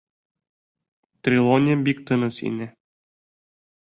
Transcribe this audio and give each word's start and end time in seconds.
Трелони 1.23 1.75
бик 1.89 2.01
тыныс 2.07 2.41
ине. 2.49 2.67